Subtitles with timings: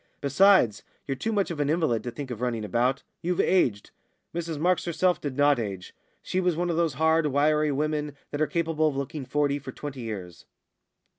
[0.19, 3.03] Besides, you're too much of an invalid to think of running about.
[3.21, 3.91] You've aged."
[4.33, 5.93] Mrs Marks herself did not age;
[6.23, 9.71] she was one of those hard, wiry women that are capable of looking forty for
[9.71, 10.47] twenty years.